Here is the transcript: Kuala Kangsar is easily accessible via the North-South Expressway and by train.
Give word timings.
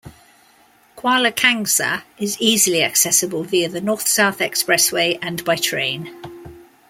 Kuala 0.97 1.31
Kangsar 1.31 2.01
is 2.17 2.35
easily 2.39 2.81
accessible 2.81 3.43
via 3.43 3.69
the 3.69 3.79
North-South 3.81 4.39
Expressway 4.39 5.19
and 5.21 5.45
by 5.45 5.55
train. 5.55 6.09